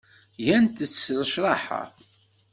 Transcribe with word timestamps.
Gant-t 0.45 0.79
s 0.95 1.03
lecraha. 1.19 1.81